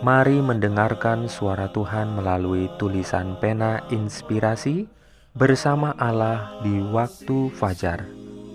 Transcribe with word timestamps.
Mari 0.00 0.40
mendengarkan 0.40 1.28
suara 1.28 1.68
Tuhan 1.68 2.16
melalui 2.16 2.72
tulisan 2.80 3.36
pena 3.36 3.84
inspirasi 3.92 4.88
bersama 5.36 5.92
Allah 6.00 6.56
di 6.64 6.80
waktu 6.88 7.52
fajar. 7.52 8.08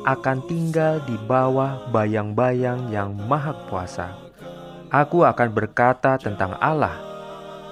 akan 0.06 0.46
tinggal 0.46 1.02
di 1.10 1.18
bawah 1.26 1.90
bayang-bayang 1.90 2.94
yang 2.94 3.18
maha 3.26 3.58
kuasa. 3.66 4.14
Aku 4.94 5.26
akan 5.26 5.50
berkata 5.50 6.22
tentang 6.22 6.54
Allah. 6.62 6.94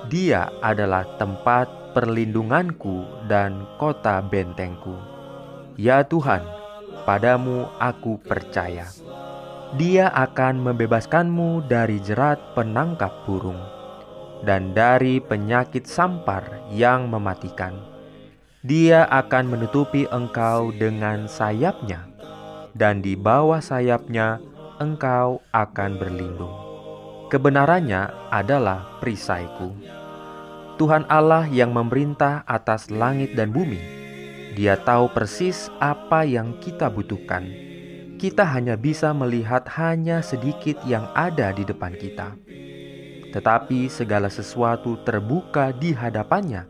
Dia 0.10 0.50
adalah 0.66 1.06
tempat 1.22 1.70
perlindunganku 1.94 3.30
dan 3.30 3.70
kota 3.78 4.20
bentengku. 4.26 4.98
Ya 5.78 6.02
Tuhan, 6.02 6.42
padamu 7.04 7.68
aku 7.80 8.20
percaya. 8.24 8.88
Dia 9.74 10.12
akan 10.14 10.62
membebaskanmu 10.62 11.66
dari 11.66 11.98
jerat 12.04 12.38
penangkap 12.54 13.26
burung 13.26 13.58
dan 14.44 14.76
dari 14.76 15.24
penyakit 15.24 15.88
sampar 15.88 16.44
yang 16.70 17.08
mematikan. 17.08 17.74
Dia 18.64 19.08
akan 19.08 19.56
menutupi 19.56 20.08
engkau 20.08 20.72
dengan 20.76 21.28
sayapnya, 21.28 22.08
dan 22.76 23.04
di 23.04 23.16
bawah 23.16 23.60
sayapnya 23.60 24.40
engkau 24.80 25.44
akan 25.52 26.00
berlindung. 26.00 26.56
Kebenarannya 27.28 28.32
adalah 28.32 29.00
perisaiku. 29.02 29.74
Tuhan 30.78 31.08
Allah 31.10 31.48
yang 31.50 31.74
memerintah 31.74 32.46
atas 32.46 32.92
langit 32.94 33.34
dan 33.34 33.50
bumi. 33.50 34.03
Dia 34.54 34.78
tahu 34.78 35.10
persis 35.10 35.74
apa 35.82 36.24
yang 36.24 36.58
kita 36.62 36.90
butuhkan. 36.90 37.50
Kita 38.22 38.46
hanya 38.46 38.80
bisa 38.80 39.12
melihat 39.12 39.68
hanya 39.76 40.24
sedikit 40.24 40.80
yang 40.88 41.10
ada 41.18 41.52
di 41.52 41.68
depan 41.68 41.98
kita 41.98 42.38
tetapi 43.34 43.90
segala 43.90 44.30
sesuatu 44.30 45.02
terbuka 45.02 45.74
di 45.74 45.90
hadapannya, 45.90 46.70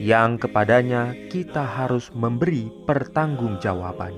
yang 0.00 0.40
kepadanya 0.40 1.12
kita 1.28 1.60
harus 1.60 2.08
memberi 2.16 2.72
pertanggungjawaban. 2.88 4.16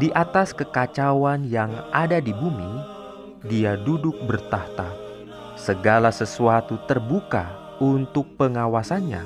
Di 0.00 0.08
atas 0.16 0.56
kekacauan 0.56 1.44
yang 1.44 1.68
ada 1.92 2.16
di 2.16 2.32
bumi, 2.32 2.96
Dia 3.40 3.76
duduk 3.76 4.20
bertahta. 4.24 4.88
Segala 5.56 6.12
sesuatu 6.12 6.80
terbuka 6.88 7.76
untuk 7.80 8.36
pengawasannya, 8.40 9.24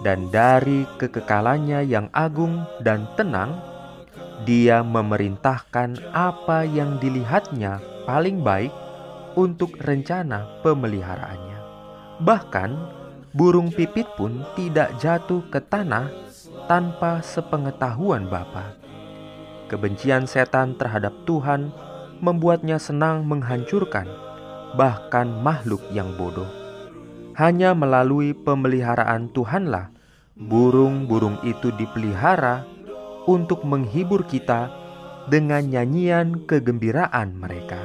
dan 0.00 0.32
dari 0.32 0.88
kekekalannya 0.96 1.84
yang 1.84 2.08
agung 2.16 2.64
dan 2.80 3.04
tenang, 3.16 3.60
Dia 4.40 4.80
memerintahkan 4.80 6.16
apa 6.16 6.64
yang 6.64 6.96
dilihatnya 6.96 7.76
paling 8.08 8.40
baik 8.40 8.72
untuk 9.36 9.76
rencana 9.84 10.48
pemeliharaannya. 10.64 11.58
Bahkan 12.24 12.70
burung 13.36 13.68
pipit 13.68 14.08
pun 14.16 14.40
tidak 14.56 14.96
jatuh 14.96 15.44
ke 15.52 15.60
tanah 15.60 16.08
tanpa 16.64 17.20
sepengetahuan 17.20 18.32
Bapa. 18.32 18.72
Kebencian 19.68 20.24
setan 20.24 20.72
terhadap 20.74 21.12
Tuhan 21.28 21.68
membuatnya 22.24 22.80
senang 22.80 23.28
menghancurkan 23.28 24.08
bahkan 24.74 25.28
makhluk 25.42 25.82
yang 25.92 26.10
bodoh. 26.14 26.59
Hanya 27.40 27.72
melalui 27.72 28.36
pemeliharaan 28.36 29.32
Tuhanlah 29.32 29.88
burung-burung 30.36 31.40
itu 31.40 31.72
dipelihara 31.72 32.68
untuk 33.24 33.64
menghibur 33.64 34.28
kita 34.28 34.68
dengan 35.32 35.64
nyanyian 35.64 36.44
kegembiraan 36.44 37.32
mereka 37.32 37.80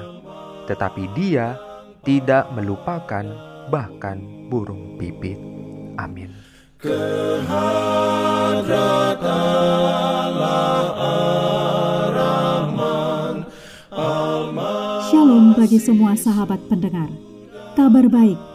tetapi 0.65 1.07
dia 1.13 1.55
tidak 2.05 2.49
melupakan 2.53 3.25
bahkan 3.69 4.21
burung 4.49 4.97
pipit. 4.97 5.37
Amin. 5.97 6.29
Shalom 15.09 15.57
bagi 15.57 15.79
semua 15.81 16.13
sahabat 16.13 16.61
pendengar. 16.69 17.09
Kabar 17.73 18.05
baik 18.11 18.54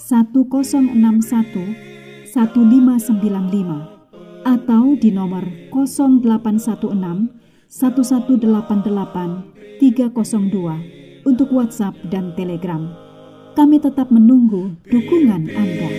1061 0.00 2.32
1595 2.32 4.48
atau 4.48 4.96
di 4.96 5.12
nomor 5.12 5.44
0816 5.68 7.36
1188 7.68 9.76
302 9.76 11.28
untuk 11.28 11.52
WhatsApp 11.52 11.92
dan 12.08 12.32
Telegram. 12.32 12.88
Kami 13.52 13.76
tetap 13.76 14.08
menunggu 14.08 14.72
dukungan 14.88 15.52
Anda. 15.52 15.90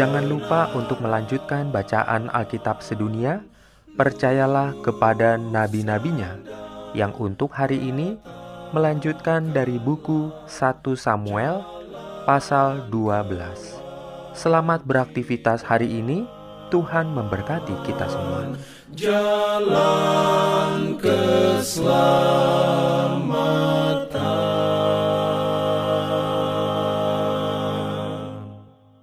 Jangan 0.00 0.32
lupa 0.32 0.72
untuk 0.72 1.04
melanjutkan 1.04 1.68
bacaan 1.68 2.32
Alkitab 2.32 2.80
sedunia 2.80 3.44
percayalah 3.94 4.74
kepada 4.82 5.38
nabi-nabinya 5.38 6.38
yang 6.94 7.14
untuk 7.18 7.54
hari 7.54 7.78
ini 7.78 8.18
melanjutkan 8.70 9.50
dari 9.50 9.78
buku 9.78 10.30
1 10.46 10.94
Samuel 10.94 11.62
pasal 12.26 12.86
12. 12.90 14.34
Selamat 14.34 14.86
beraktivitas 14.86 15.66
hari 15.66 15.90
ini. 15.90 16.26
Tuhan 16.70 17.10
memberkati 17.10 17.74
kita 17.82 18.06
semua. 18.06 18.46
Jalan 18.94 20.94
ke 21.02 21.18